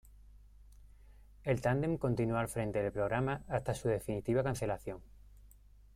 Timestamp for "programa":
2.91-3.43